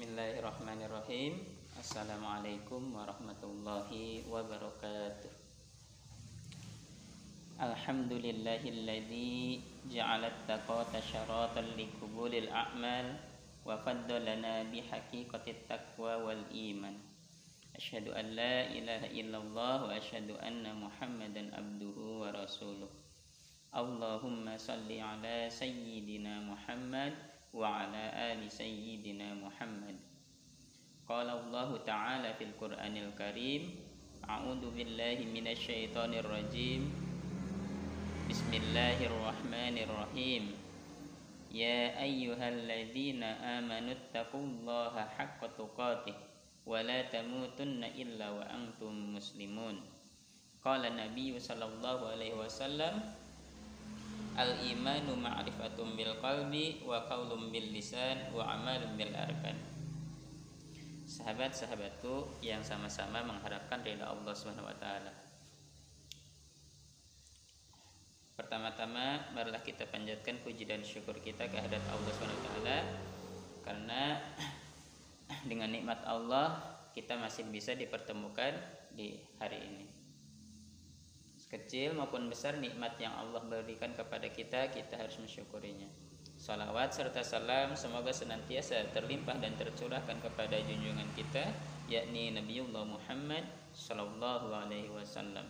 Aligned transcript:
Bismillahirrahmanirrahim 0.00 1.44
Assalamualaikum 1.76 2.96
warahmatullahi 2.96 4.24
wabarakatuh 4.32 5.28
Alhamdulillahilladzi 7.60 9.60
ja'alat 9.92 10.32
taqata 10.48 11.04
syaratan 11.04 11.76
likubulil 11.76 12.48
a'mal 12.48 13.12
wa 13.68 13.76
faddalana 13.84 14.64
bihaqiqatit 14.72 15.68
taqwa 15.68 16.16
wal 16.24 16.48
iman 16.48 16.96
Asyhadu 17.76 18.16
an 18.16 18.32
la 18.32 18.72
ilaha 18.72 19.04
illallah 19.12 19.84
wa 19.84 19.92
asyhadu 19.92 20.40
anna 20.40 20.80
Muhammadan 20.80 21.52
abduhu 21.52 22.24
wa 22.24 22.32
rasuluh 22.32 22.88
Allahumma 23.76 24.56
salli 24.56 24.96
ala 24.96 25.52
sayyidina 25.52 26.48
Muhammad 26.48 27.29
wa 27.50 27.82
ala 27.82 28.30
ali 28.30 28.46
sayyidina 28.46 29.34
Muhammad 29.34 29.98
Qala 31.02 31.42
Allah 31.42 31.74
Ta'ala 31.82 32.30
fil 32.38 32.54
Qur'anil 32.54 33.10
Karim 33.18 33.74
A'udzu 34.22 34.70
billahi 34.70 35.26
minasy 35.26 35.90
syaithanir 35.90 36.22
rajim 36.22 36.86
Bismillahirrahmanirrahim 38.30 40.54
Ya 41.50 41.90
ayyuhalladzina 41.98 43.58
amanu 43.58 43.98
taqullaha 44.14 45.10
haqqa 45.18 45.50
tuqatih 45.58 46.14
wa 46.62 46.78
la 46.86 47.02
tamutunna 47.10 47.90
illa 47.98 48.30
wa 48.30 48.46
antum 48.46 49.18
muslimun 49.18 49.82
Qala 50.62 50.94
Nabi 50.94 51.34
sallallahu 51.34 52.14
alaihi 52.14 52.38
wasallam 52.38 53.02
Al 54.38 54.62
imanu 54.62 55.18
ma'rifatum 55.18 55.98
bil 55.98 56.14
qalbi 56.22 56.86
wa 56.86 57.02
qaulum 57.10 57.50
bil 57.50 57.74
lisan 57.74 58.30
wa 58.30 58.46
amalum 58.46 58.94
bil 58.94 59.10
arkan. 59.10 59.58
Sahabat-sahabatku 61.10 62.38
yang 62.38 62.62
sama-sama 62.62 63.26
mengharapkan 63.26 63.82
ridha 63.82 64.06
Allah 64.06 64.30
Subhanahu 64.30 64.70
wa 64.70 64.76
taala. 64.78 65.10
Pertama-tama 68.38 69.34
marilah 69.34 69.60
kita 69.60 69.90
panjatkan 69.90 70.40
puji 70.46 70.64
dan 70.64 70.86
syukur 70.86 71.18
kita 71.18 71.50
kehadirat 71.50 71.82
Allah 71.90 72.10
Subhanahu 72.14 72.38
wa 72.38 72.46
taala 72.46 72.78
karena 73.66 74.02
dengan 75.50 75.68
nikmat 75.74 76.00
Allah 76.06 76.56
kita 76.96 77.18
masih 77.20 77.50
bisa 77.50 77.76
dipertemukan 77.76 78.56
di 78.94 79.20
hari 79.36 79.60
ini 79.60 79.99
kecil 81.50 81.98
maupun 81.98 82.30
besar 82.30 82.56
nikmat 82.62 82.94
yang 83.02 83.12
Allah 83.18 83.42
berikan 83.42 83.90
kepada 83.92 84.30
kita 84.30 84.70
kita 84.70 84.94
harus 84.96 85.18
mensyukurinya 85.18 85.90
salawat 86.40 86.94
serta 86.94 87.20
salam 87.20 87.76
semoga 87.76 88.14
senantiasa 88.14 88.94
terlimpah 88.96 89.36
dan 89.42 89.58
tercurahkan 89.58 90.22
kepada 90.24 90.56
junjungan 90.62 91.10
kita 91.18 91.44
yakni 91.90 92.30
Nabiullah 92.32 92.86
Muhammad 92.86 93.44
Sallallahu 93.74 94.54
Alaihi 94.54 94.88
Wasallam 94.94 95.44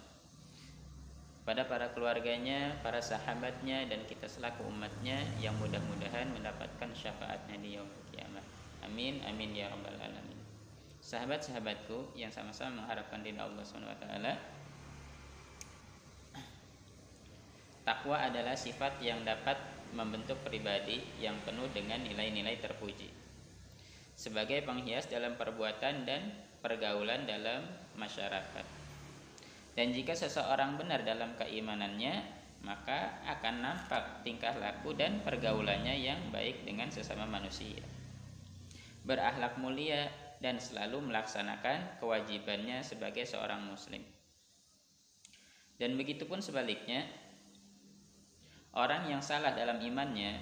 pada 1.40 1.64
para 1.64 1.90
keluarganya, 1.96 2.78
para 2.84 3.00
sahabatnya 3.00 3.88
dan 3.88 4.04
kita 4.04 4.28
selaku 4.28 4.60
umatnya 4.68 5.18
yang 5.40 5.56
mudah-mudahan 5.56 6.28
mendapatkan 6.36 6.92
syafaatnya 6.92 7.56
di 7.58 7.74
yaum 7.80 7.88
kiamat. 8.12 8.44
Amin 8.84 9.18
amin 9.24 9.56
ya 9.56 9.72
rabbal 9.72 9.96
alamin. 9.98 10.38
Sahabat-sahabatku 11.00 12.12
yang 12.12 12.28
sama-sama 12.28 12.84
mengharapkan 12.84 13.24
ridha 13.24 13.40
Allah 13.40 13.64
Subhanahu 13.64 13.88
wa 13.88 13.98
taala, 13.98 14.32
Takwa 17.90 18.22
adalah 18.22 18.54
sifat 18.54 19.02
yang 19.02 19.26
dapat 19.26 19.58
membentuk 19.98 20.38
pribadi 20.46 21.02
yang 21.18 21.34
penuh 21.42 21.66
dengan 21.74 21.98
nilai-nilai 21.98 22.62
terpuji. 22.62 23.10
Sebagai 24.14 24.62
penghias 24.62 25.10
dalam 25.10 25.34
perbuatan 25.34 26.06
dan 26.06 26.30
pergaulan 26.62 27.26
dalam 27.26 27.66
masyarakat. 27.98 28.62
Dan 29.74 29.90
jika 29.90 30.14
seseorang 30.14 30.78
benar 30.78 31.02
dalam 31.02 31.34
keimanannya, 31.34 32.14
maka 32.62 33.26
akan 33.26 33.58
nampak 33.58 34.22
tingkah 34.22 34.54
laku 34.54 34.94
dan 34.94 35.26
pergaulannya 35.26 35.98
yang 35.98 36.30
baik 36.30 36.62
dengan 36.62 36.94
sesama 36.94 37.26
manusia. 37.26 37.82
Berakhlak 39.02 39.58
mulia 39.58 40.14
dan 40.38 40.62
selalu 40.62 41.10
melaksanakan 41.10 41.98
kewajibannya 41.98 42.86
sebagai 42.86 43.26
seorang 43.26 43.66
muslim. 43.66 44.06
Dan 45.74 45.98
begitupun 45.98 46.38
sebaliknya, 46.38 47.08
Orang 48.70 49.10
yang 49.10 49.18
salah 49.18 49.50
dalam 49.50 49.82
imannya, 49.82 50.38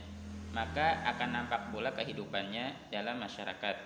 maka 0.53 1.01
akan 1.17 1.29
nampak 1.33 1.73
pula 1.73 1.93
kehidupannya 1.97 2.93
dalam 2.93 3.21
masyarakat, 3.21 3.77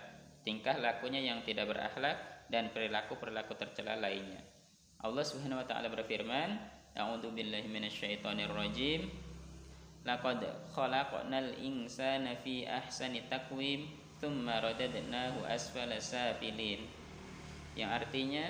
tingkah 0.43 0.75
lakunya 0.79 1.23
yang 1.23 1.39
tidak 1.47 1.71
berakhlak 1.71 2.47
dan 2.51 2.71
perilaku-perilaku 2.75 3.55
tercela 3.55 3.95
lainnya. 3.95 4.43
Allah 5.03 5.23
Subhanahu 5.23 5.63
wa 5.63 5.67
taala 5.67 5.87
berfirman, 5.91 6.59
A'udzu 6.93 7.33
billahi 7.33 7.67
minasyaitonir 7.67 8.51
rajim. 8.53 9.09
Laqad 10.03 10.43
khalaqnal 10.75 11.55
insana 11.63 12.35
fi 12.43 12.67
ahsani 12.67 13.23
taqwim 13.31 13.87
thumma 14.19 14.59
radadnahu 14.59 15.47
asfala 15.47 15.97
safilin. 15.97 16.83
Yang 17.73 17.89
artinya 18.03 18.45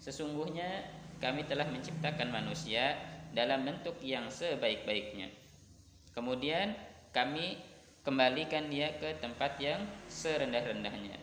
sesungguhnya 0.00 0.86
kami 1.20 1.44
telah 1.44 1.68
menciptakan 1.68 2.32
manusia 2.32 2.96
dalam 3.34 3.66
bentuk 3.66 3.98
yang 4.00 4.30
sebaik-baiknya. 4.30 5.28
Kemudian 6.14 6.78
kami 7.10 7.58
kembalikan 8.06 8.70
dia 8.70 8.94
ke 9.02 9.18
tempat 9.18 9.58
yang 9.58 9.82
serendah-rendahnya 10.06 11.18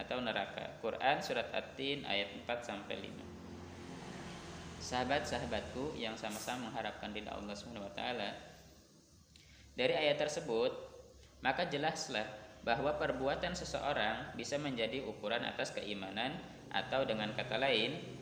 atau 0.00 0.18
neraka. 0.24 0.80
Quran 0.80 1.20
surat 1.20 1.52
At-Tin 1.52 2.08
ayat 2.08 2.32
4 2.48 2.48
sampai 2.64 2.96
5. 3.04 4.80
Sahabat-sahabatku 4.80 6.00
yang 6.00 6.16
sama-sama 6.16 6.72
mengharapkan 6.72 7.12
ridha 7.12 7.36
Allah 7.36 7.52
Subhanahu 7.52 7.84
wa 7.84 7.92
taala. 7.92 8.32
Dari 9.76 9.92
ayat 9.92 10.16
tersebut, 10.16 10.72
maka 11.44 11.68
jelaslah 11.68 12.24
bahwa 12.64 12.96
perbuatan 12.96 13.52
seseorang 13.52 14.32
bisa 14.36 14.56
menjadi 14.56 15.04
ukuran 15.04 15.44
atas 15.44 15.72
keimanan 15.76 16.36
atau 16.72 17.04
dengan 17.04 17.32
kata 17.36 17.60
lain 17.60 18.19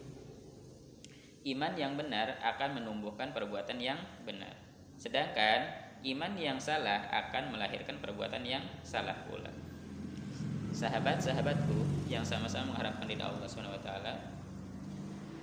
iman 1.54 1.72
yang 1.78 1.96
benar 1.96 2.36
akan 2.44 2.82
menumbuhkan 2.82 3.32
perbuatan 3.32 3.80
yang 3.80 3.96
benar. 4.28 4.52
Sedangkan 5.00 5.70
iman 6.04 6.32
yang 6.36 6.58
salah 6.60 7.08
akan 7.10 7.54
melahirkan 7.56 7.98
perbuatan 7.98 8.44
yang 8.44 8.62
salah 8.84 9.16
pula. 9.26 9.50
Sahabat-sahabatku 10.74 12.08
yang 12.12 12.22
sama-sama 12.22 12.76
mengharapkan 12.76 13.08
ridha 13.08 13.26
Allah 13.26 13.48
Subhanahu 13.48 13.74
wa 13.74 13.82
taala. 13.82 14.14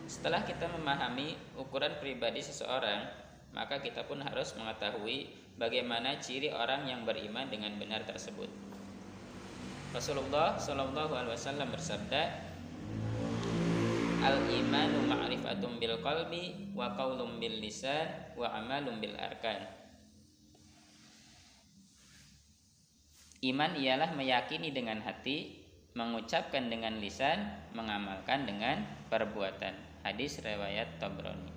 Setelah 0.06 0.46
kita 0.46 0.70
memahami 0.70 1.34
ukuran 1.58 1.98
pribadi 1.98 2.40
seseorang, 2.46 3.10
maka 3.58 3.82
kita 3.82 4.06
pun 4.06 4.22
harus 4.22 4.54
mengetahui 4.54 5.34
bagaimana 5.58 6.22
ciri 6.22 6.54
orang 6.54 6.86
yang 6.86 7.04
beriman 7.08 7.50
dengan 7.50 7.74
benar 7.82 8.06
tersebut. 8.06 8.48
Rasulullah 9.96 10.60
Shallallahu 10.60 11.16
alaihi 11.16 11.34
wasallam 11.34 11.72
bersabda, 11.72 12.22
al 14.26 14.42
imanu 14.50 15.06
ma'rifatum 15.06 15.78
bil 15.78 16.02
qalbi 16.02 16.74
wa 16.74 16.98
qaulum 16.98 17.38
bil 17.38 17.62
lisan 17.62 18.34
wa 18.34 18.50
amalum 18.50 18.98
bil 18.98 19.14
arkan 19.14 19.62
Iman 23.46 23.78
ialah 23.78 24.18
meyakini 24.18 24.74
dengan 24.74 25.06
hati, 25.06 25.62
mengucapkan 25.94 26.66
dengan 26.66 26.98
lisan, 26.98 27.46
mengamalkan 27.78 28.50
dengan 28.50 28.82
perbuatan. 29.14 30.02
Hadis 30.02 30.42
riwayat 30.42 30.98
Tabrani. 30.98 31.54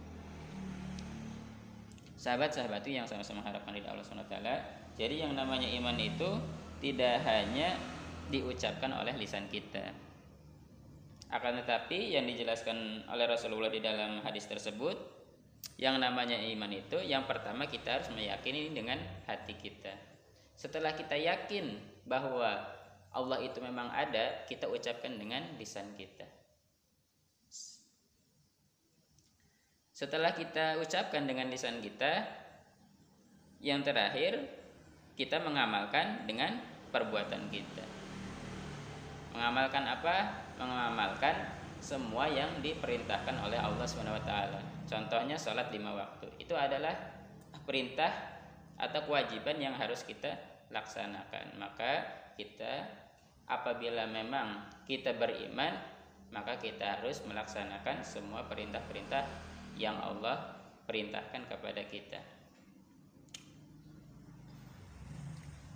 Sahabat-sahabatku 2.20 2.92
yang 2.92 3.08
sama-sama 3.08 3.40
harapkan 3.40 3.72
di 3.72 3.80
Allah 3.86 4.04
SWT 4.04 4.36
Jadi 4.98 5.22
yang 5.22 5.32
namanya 5.38 5.70
iman 5.80 5.96
itu 5.96 6.28
tidak 6.82 7.22
hanya 7.24 7.78
diucapkan 8.28 8.90
oleh 8.92 9.14
lisan 9.16 9.46
kita 9.48 9.94
akan 11.28 11.60
tetapi 11.64 12.16
yang 12.16 12.24
dijelaskan 12.24 13.04
oleh 13.08 13.28
Rasulullah 13.28 13.68
di 13.68 13.84
dalam 13.84 14.24
hadis 14.24 14.48
tersebut 14.48 14.96
yang 15.76 16.00
namanya 16.00 16.38
iman 16.38 16.72
itu 16.72 16.98
yang 17.04 17.28
pertama 17.28 17.68
kita 17.68 18.00
harus 18.00 18.08
meyakini 18.10 18.72
dengan 18.72 18.98
hati 19.28 19.54
kita. 19.54 19.92
Setelah 20.58 20.96
kita 20.96 21.14
yakin 21.14 21.78
bahwa 22.08 22.66
Allah 23.14 23.38
itu 23.40 23.62
memang 23.62 23.88
ada, 23.92 24.44
kita 24.48 24.66
ucapkan 24.68 25.16
dengan 25.16 25.44
lisan 25.56 25.94
kita. 25.94 26.26
Setelah 29.94 30.30
kita 30.34 30.78
ucapkan 30.78 31.26
dengan 31.26 31.50
lisan 31.50 31.82
kita, 31.82 32.26
yang 33.58 33.82
terakhir 33.82 34.38
kita 35.18 35.42
mengamalkan 35.42 36.26
dengan 36.30 36.62
perbuatan 36.94 37.50
kita. 37.50 37.82
Mengamalkan 39.38 39.86
apa? 39.86 40.16
mengamalkan 40.58 41.54
semua 41.78 42.26
yang 42.26 42.58
diperintahkan 42.58 43.38
oleh 43.38 43.62
Allah 43.62 43.86
SWT. 43.86 44.34
Contohnya 44.90 45.38
sholat 45.38 45.70
lima 45.70 45.94
waktu. 45.94 46.26
Itu 46.42 46.58
adalah 46.58 46.90
perintah 47.62 48.10
atau 48.74 49.06
kewajiban 49.06 49.62
yang 49.62 49.78
harus 49.78 50.02
kita 50.02 50.34
laksanakan. 50.74 51.54
Maka 51.62 52.02
kita 52.34 52.90
apabila 53.46 54.10
memang 54.10 54.66
kita 54.90 55.14
beriman 55.14 55.78
maka 56.28 56.60
kita 56.60 57.00
harus 57.00 57.24
melaksanakan 57.24 58.04
semua 58.04 58.44
perintah-perintah 58.44 59.24
yang 59.80 59.96
Allah 59.96 60.60
perintahkan 60.84 61.48
kepada 61.48 61.82
kita. 61.88 62.20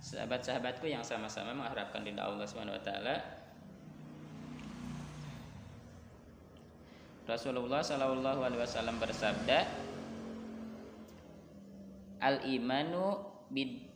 Sahabat-sahabatku 0.03 0.85
yang 0.85 1.01
sama-sama 1.01 1.55
mengharapkan 1.55 2.03
ridha 2.03 2.21
Allah 2.21 2.45
Subhanahu 2.45 2.75
wa 2.75 2.83
taala, 2.83 3.15
Rasulullah 7.23 7.79
Shallallahu 7.79 8.43
alaihi 8.43 8.59
wasallam 8.59 8.99
bersabda, 8.99 9.63
"Al 12.19 12.43
imanu 12.43 13.23
bid 13.47 13.87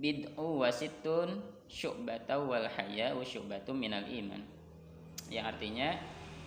bid'u 0.00 0.64
wasitun 0.64 1.44
syu'batu 1.68 2.48
wal 2.48 2.68
haya 2.72 3.12
syu'batu 3.20 3.76
minal 3.76 4.08
iman." 4.08 4.40
Yang 5.28 5.44
artinya 5.56 5.88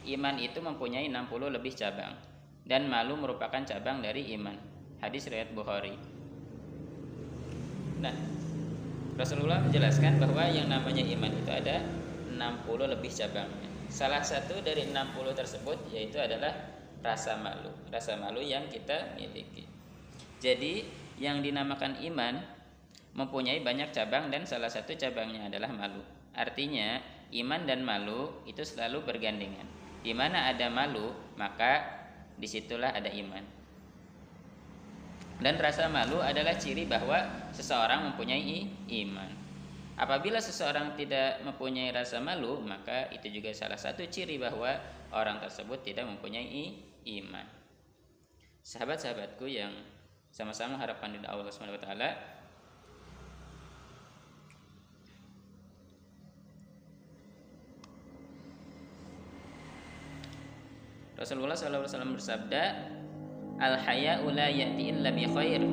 iman 0.10 0.36
itu 0.42 0.58
mempunyai 0.62 1.06
60 1.10 1.54
lebih 1.54 1.74
cabang 1.78 2.18
dan 2.66 2.90
malu 2.90 3.14
merupakan 3.18 3.62
cabang 3.62 4.02
dari 4.02 4.34
iman. 4.38 4.58
Hadis 5.02 5.30
riwayat 5.30 5.54
Bukhari. 5.54 5.94
Nah, 8.02 8.14
Rasulullah 9.16 9.62
menjelaskan 9.62 10.18
bahwa 10.18 10.50
yang 10.50 10.68
namanya 10.68 11.06
iman 11.06 11.32
itu 11.32 11.52
ada 11.54 11.86
60 12.34 12.90
lebih 12.90 13.12
cabangnya. 13.14 13.75
Salah 13.96 14.20
satu 14.20 14.60
dari 14.60 14.92
60 14.92 15.24
tersebut 15.32 15.88
yaitu 15.96 16.20
adalah 16.20 16.52
rasa 17.00 17.40
malu. 17.40 17.72
Rasa 17.88 18.20
malu 18.20 18.44
yang 18.44 18.68
kita 18.68 19.16
miliki. 19.16 19.64
Jadi, 20.44 20.84
yang 21.16 21.40
dinamakan 21.40 22.04
iman 22.12 22.44
mempunyai 23.16 23.64
banyak 23.64 23.96
cabang 23.96 24.28
dan 24.28 24.44
salah 24.44 24.68
satu 24.68 24.92
cabangnya 25.00 25.48
adalah 25.48 25.72
malu. 25.72 26.04
Artinya, 26.36 27.00
iman 27.32 27.64
dan 27.64 27.88
malu 27.88 28.44
itu 28.44 28.68
selalu 28.68 29.08
bergandengan. 29.08 29.64
Di 30.04 30.12
mana 30.12 30.52
ada 30.52 30.68
malu, 30.68 31.16
maka 31.40 31.88
di 32.36 32.52
situlah 32.52 32.92
ada 32.92 33.08
iman. 33.08 33.48
Dan 35.40 35.56
rasa 35.56 35.88
malu 35.88 36.20
adalah 36.20 36.60
ciri 36.60 36.84
bahwa 36.84 37.48
seseorang 37.56 38.12
mempunyai 38.12 38.68
iman. 39.08 39.45
Apabila 39.96 40.44
seseorang 40.44 40.92
tidak 41.00 41.40
mempunyai 41.48 41.88
rasa 41.96 42.20
malu, 42.20 42.60
maka 42.60 43.08
itu 43.16 43.32
juga 43.32 43.56
salah 43.56 43.80
satu 43.80 44.04
ciri 44.12 44.36
bahwa 44.36 44.76
orang 45.16 45.40
tersebut 45.40 45.88
tidak 45.88 46.04
mempunyai 46.04 46.84
iman. 47.24 47.48
Sahabat-sahabatku 48.60 49.48
yang 49.48 49.72
sama-sama 50.36 50.76
harapan 50.76 51.16
dari 51.16 51.28
Allah 51.32 51.48
Subhanahu 51.48 51.80
wa 51.80 51.84
taala, 51.88 52.10
Rasulullah 61.16 61.56
SAW 61.56 62.20
bersabda, 62.20 62.64
Al 63.64 63.80
haya'u 63.80 64.28
la 64.36 64.52
ya'ti 64.52 64.92
illa 64.92 65.16
bi 65.16 65.24
khair. 65.24 65.64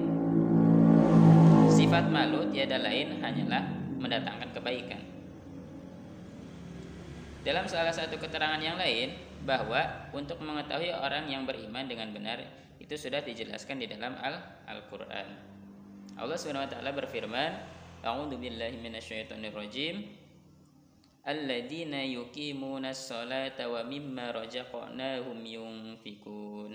Sifat 1.74 2.06
malu 2.06 2.46
tiada 2.54 2.78
lain 2.78 3.18
hanyalah 3.18 3.81
mendatangkan 4.02 4.50
kebaikan. 4.50 5.02
Dalam 7.42 7.66
salah 7.66 7.90
satu 7.90 8.18
keterangan 8.18 8.58
yang 8.62 8.78
lain 8.78 9.14
bahwa 9.42 10.10
untuk 10.14 10.38
mengetahui 10.38 10.94
orang 10.94 11.26
yang 11.26 11.42
beriman 11.42 11.90
dengan 11.90 12.14
benar 12.14 12.38
itu 12.78 12.94
sudah 12.94 13.22
dijelaskan 13.22 13.82
di 13.82 13.86
dalam 13.90 14.14
Al-Qur'an. 14.66 15.26
Allah 16.18 16.36
Subhanahu 16.38 16.66
wa 16.66 16.70
taala 16.70 16.90
berfirman, 16.94 17.50
A'udzu 18.02 18.38
billahi 18.38 18.78
minasyaitonir 18.82 19.54
rajim 19.54 20.06
alladzina 21.22 22.02
yuqimuna 22.02 22.90
sholata 22.90 23.70
wa 23.70 23.86
mimma 23.86 24.34
razaqnahum 24.34 25.38
yunfikun 25.46 26.74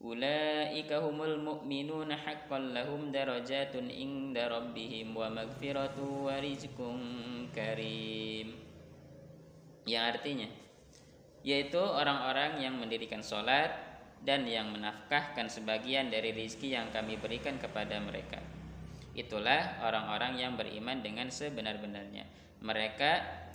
ulaika 0.00 1.00
humul 1.00 1.40
mu'minuna 1.40 2.16
haqqan 2.20 2.76
lahum 2.76 3.08
darajatun 3.08 3.88
inda 3.88 4.52
rabbihim 4.52 5.16
wa 5.16 5.32
magfiratu 5.32 6.28
wa 6.28 6.36
rizqun 6.36 7.00
karim. 7.52 8.52
Yang 9.86 10.04
artinya 10.16 10.48
yaitu 11.46 11.78
orang-orang 11.78 12.58
yang 12.58 12.74
mendirikan 12.74 13.22
sholat 13.22 13.70
dan 14.26 14.42
yang 14.50 14.74
menafkahkan 14.74 15.46
sebagian 15.46 16.10
dari 16.10 16.34
rizki 16.34 16.74
yang 16.74 16.90
kami 16.90 17.14
berikan 17.14 17.54
kepada 17.62 18.02
mereka. 18.02 18.42
Itulah 19.14 19.78
orang-orang 19.86 20.42
yang 20.42 20.58
beriman 20.58 21.06
dengan 21.06 21.30
sebenar-benarnya. 21.30 22.26
Mereka 22.66 23.12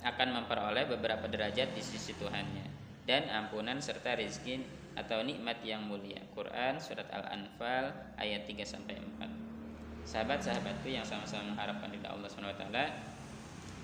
akan 0.08 0.28
memperoleh 0.40 0.88
beberapa 0.88 1.28
derajat 1.28 1.76
di 1.76 1.82
sisi 1.84 2.16
Tuhannya 2.16 2.64
dan 3.04 3.28
ampunan 3.28 3.76
serta 3.84 4.16
rezeki 4.16 4.81
atau 4.98 5.24
nikmat 5.24 5.64
yang 5.64 5.84
mulia. 5.84 6.20
Quran 6.36 6.76
surat 6.76 7.08
Al-Anfal 7.08 8.16
ayat 8.20 8.44
3 8.44 8.62
sampai 8.64 9.00
4. 9.00 10.08
Sahabat-sahabatku 10.08 10.90
yang 10.90 11.06
sama-sama 11.06 11.54
mengharapkan 11.54 11.94
ridha 11.94 12.10
Allah 12.10 12.26
SWT 12.26 12.66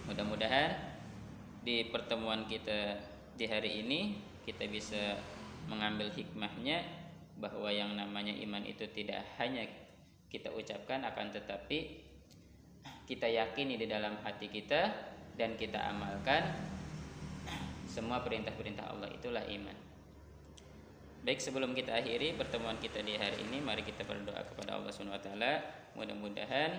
Mudah-mudahan 0.08 0.72
di 1.60 1.92
pertemuan 1.92 2.48
kita 2.48 2.96
di 3.36 3.44
hari 3.44 3.84
ini 3.84 4.16
kita 4.48 4.64
bisa 4.72 5.20
mengambil 5.68 6.08
hikmahnya 6.08 6.80
bahwa 7.36 7.68
yang 7.68 7.92
namanya 7.92 8.32
iman 8.32 8.64
itu 8.64 8.88
tidak 8.88 9.20
hanya 9.36 9.68
kita 10.32 10.48
ucapkan 10.48 11.04
akan 11.04 11.28
tetapi 11.28 12.08
kita 13.04 13.28
yakini 13.28 13.76
di 13.76 13.84
dalam 13.84 14.16
hati 14.24 14.48
kita 14.48 14.96
dan 15.36 15.60
kita 15.60 15.76
amalkan 15.76 16.56
semua 17.84 18.24
perintah-perintah 18.24 18.88
Allah 18.88 19.12
itulah 19.12 19.44
iman. 19.44 19.87
Baik 21.26 21.42
sebelum 21.42 21.74
kita 21.74 21.98
akhiri 21.98 22.38
pertemuan 22.38 22.78
kita 22.78 23.02
di 23.02 23.18
hari 23.18 23.42
ini 23.50 23.58
mari 23.58 23.82
kita 23.82 24.06
berdoa 24.06 24.38
kepada 24.46 24.78
Allah 24.78 24.94
Subhanahu 24.94 25.18
wa 25.18 25.22
taala. 25.22 25.52
Mudah-mudahan 25.98 26.78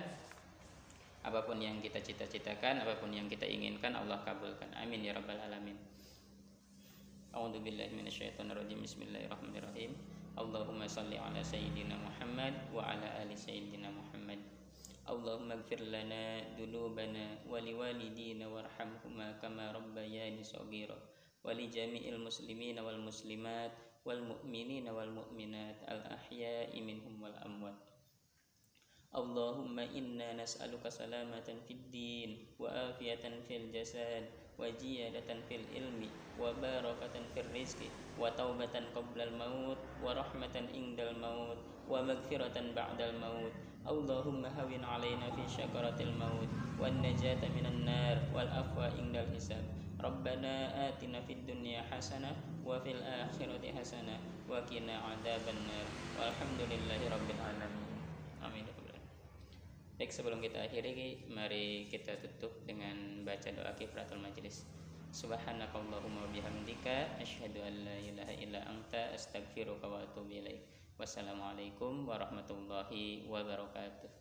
apa 1.28 1.44
pun 1.44 1.60
yang 1.60 1.84
kita 1.84 2.00
cita-citakan 2.00 2.80
apa 2.80 2.96
pun 3.04 3.12
yang 3.12 3.28
kita 3.28 3.44
inginkan 3.44 4.00
Allah 4.00 4.24
kabulkan. 4.24 4.72
Amin 4.80 5.04
ya 5.04 5.12
rabbal 5.12 5.36
alamin. 5.44 5.76
A'udzu 7.36 7.60
billahi 7.60 7.92
minasyaitonir 7.92 8.56
rajim. 8.56 8.80
Bismillahirrahmanirrahim. 8.80 9.92
Allahumma 10.40 10.88
salli 10.88 11.20
ala 11.20 11.44
sayyidina 11.44 12.00
Muhammad 12.00 12.56
wa 12.72 12.88
ala 12.88 13.20
ali 13.20 13.36
sayyidina 13.36 13.92
Muhammad. 13.92 14.40
Allahumma 15.04 15.60
ighfir 15.60 15.84
lana 15.84 16.48
dhunubana 16.56 17.44
wa 17.44 17.60
liwalidina 17.60 18.48
warhamhuma 18.48 19.36
kama 19.44 19.76
rabbayani 19.76 20.40
shaghira 20.42 20.96
wa 21.44 21.52
li 21.52 21.68
jami'il 21.68 22.16
muslimina 22.24 22.80
wal 22.80 23.04
muslimat. 23.04 23.89
والمؤمنين 24.06 24.88
والمؤمنات 24.90 25.80
الأحياء 25.84 26.72
منهم 26.82 27.24
والأموات. 27.24 27.80
اللهم 29.10 29.80
إنا 29.80 30.34
نسألك 30.38 30.86
سلامة 30.90 31.48
في 31.66 31.74
الدين 31.74 32.30
وآفية 32.60 33.26
في 33.48 33.54
الجسد 33.58 34.24
وجيادة 34.60 35.30
في 35.50 35.56
العلم 35.56 36.02
وبركة 36.40 37.16
في 37.34 37.40
الرزق 37.40 37.80
وتوبة 38.20 38.76
قبل 38.96 39.20
الموت 39.22 39.78
ورحمة 40.04 40.56
عند 40.74 41.00
الموت 41.00 41.60
ومغفرة 41.90 42.58
بعد 42.76 43.00
الموت. 43.02 43.54
اللهم 43.88 44.46
هون 44.46 44.84
علينا 44.84 45.28
في 45.32 45.44
شكرة 45.48 45.98
الموت 46.00 46.52
والنجاة 46.80 47.42
من 47.58 47.66
النار 47.66 48.18
والعفو 48.36 48.80
عند 48.82 49.16
الحساب. 49.16 49.89
ربنا 50.05 50.55
آتنا 50.89 51.25
في 51.25 51.32
الدنيا 51.32 51.89
حسنة 51.89 52.37
وفي 52.65 52.91
الآخرة 52.93 53.65
حسنة 53.73 54.17
وقنا 54.49 54.94
عذاب 54.99 55.44
النار 55.49 55.87
والحمد 56.20 56.61
لله 56.69 57.01
رب 57.08 57.29
العالمين 57.31 57.89
amin 58.44 58.67
Baik 59.94 60.11
sebelum 60.11 60.43
kita 60.43 60.58
akhiri 60.58 61.31
mari 61.31 61.87
kita 61.87 62.19
tutup 62.19 62.67
dengan 62.67 63.23
baca 63.23 63.46
doa 63.55 63.73
kifratul 63.79 64.19
majlis 64.19 64.67
Subhanakallahumma 65.15 66.27
bihamdika 66.34 67.15
asyhadu 67.23 67.63
an 67.63 67.87
la 67.87 67.96
ilaha 68.03 68.34
illa 68.34 68.61
anta 68.67 69.15
astaghfiruka 69.15 69.87
wa 69.87 70.03
atubu 70.03 70.34
ilaik 70.34 70.67
Wassalamualaikum 70.94 72.06
warahmatullahi 72.06 73.27
wabarakatuh. 73.27 74.18